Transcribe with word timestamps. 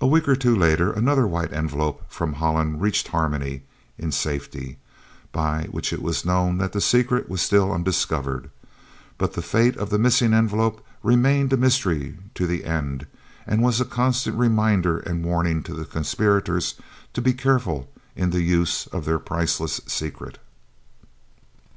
A 0.00 0.06
week 0.08 0.26
or 0.26 0.34
two 0.34 0.56
later 0.56 0.90
another 0.90 1.24
White 1.24 1.52
Envelope 1.52 2.02
from 2.10 2.32
Holland 2.42 2.80
reached 2.82 3.06
Harmony 3.06 3.62
in 3.96 4.10
safety, 4.10 4.78
by 5.30 5.68
which 5.70 5.92
it 5.92 6.02
was 6.02 6.24
known 6.24 6.58
that 6.58 6.72
the 6.72 6.80
secret 6.80 7.28
was 7.28 7.40
still 7.40 7.72
undiscovered, 7.72 8.50
but 9.16 9.34
the 9.34 9.40
fate 9.40 9.76
of 9.76 9.90
the 9.90 9.98
missing 10.00 10.34
envelope 10.34 10.84
remained 11.04 11.52
a 11.52 11.56
mystery 11.56 12.18
to 12.34 12.48
the 12.48 12.64
end, 12.64 13.06
and 13.46 13.62
was 13.62 13.80
a 13.80 13.84
constant 13.84 14.36
reminder 14.36 14.98
and 14.98 15.24
warning 15.24 15.62
to 15.62 15.72
the 15.72 15.84
conspirators 15.84 16.74
to 17.12 17.22
be 17.22 17.32
careful 17.32 17.88
in 18.16 18.30
the 18.30 18.42
use 18.42 18.88
of 18.88 19.04
their 19.04 19.20
priceless 19.20 19.80
secret. 19.86 20.38